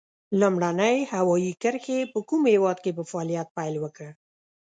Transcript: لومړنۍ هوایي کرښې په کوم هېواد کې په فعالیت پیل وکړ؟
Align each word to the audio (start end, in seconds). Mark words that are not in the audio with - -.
لومړنۍ 0.39 0.97
هوایي 1.13 1.51
کرښې 1.61 1.99
په 2.11 2.19
کوم 2.27 2.41
هېواد 2.53 2.77
کې 2.83 2.91
په 2.97 3.03
فعالیت 3.09 3.47
پیل 3.57 3.75
وکړ؟ 3.79 4.09